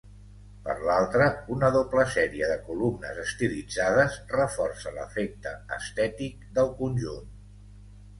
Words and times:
Per 0.67 0.75
l'altre, 0.89 1.25
una 1.55 1.67
doble 1.75 2.05
sèrie 2.13 2.47
de 2.51 2.55
columnes 2.69 3.19
estilitzades 3.23 4.17
reforça 4.31 4.95
l'efecte 4.95 5.53
estètic 5.77 6.49
del 6.57 6.73
conjunt. 6.81 7.29